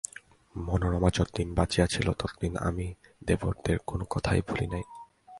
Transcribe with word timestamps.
মনোরমা 0.55 1.09
যতদিন 1.13 1.47
বাঁচিয়া 1.53 1.85
ছিল 1.87 2.07
ততদিন 2.11 2.53
আমি 2.57 2.87
দেবরদের 3.27 3.77
কোনো 3.87 4.03
কথায় 4.09 4.41
ভুলি 4.47 4.67
নাই। 4.67 4.83